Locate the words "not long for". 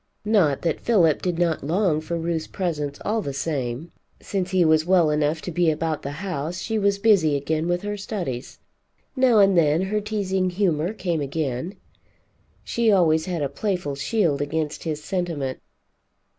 1.37-2.17